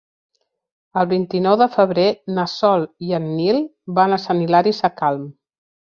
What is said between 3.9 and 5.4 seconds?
van a Sant Hilari Sacalm.